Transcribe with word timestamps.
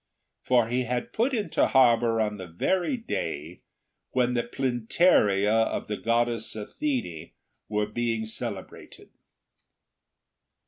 For 0.41 0.67
he 0.67 0.85
had 0.85 1.13
put 1.13 1.31
into 1.31 1.67
harbour 1.67 2.19
on 2.19 2.37
the 2.37 2.47
very 2.47 2.97
day 2.97 3.61
when 4.13 4.33
the 4.33 4.41
Plynteria 4.41 5.53
of 5.67 5.87
the 5.87 5.95
goddess 5.97 6.55
Athene 6.55 7.33
were 7.69 7.85
being 7.85 8.25
celebrated. 8.25 9.11